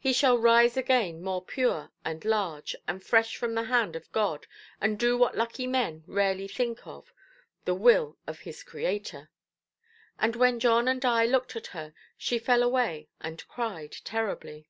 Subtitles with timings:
[0.00, 4.48] He shall rise again more pure and large, and fresh from the hand of God,
[4.80, 9.30] and do what lucky men rarely think of—the will of his Creator'.
[10.18, 14.68] And, when John and I looked at her, she fell away and cried terribly".